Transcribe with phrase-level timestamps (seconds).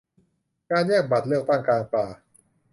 [0.71, 2.05] การแยกบัตรเลือกตั้งกลางป่า